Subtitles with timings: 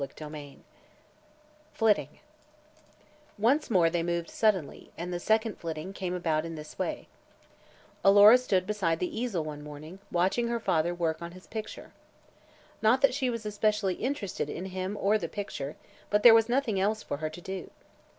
[0.03, 0.57] CHAPTER VI
[1.73, 2.09] FLITTING
[3.37, 7.07] Once more they moved suddenly, and the second flitting came about in this way:
[8.03, 11.91] Alora stood beside the easel one morning, watching her father work on his picture.
[12.81, 15.75] Not that she was especially interested in him or the picture,
[16.09, 17.69] but there was nothing else for her to do.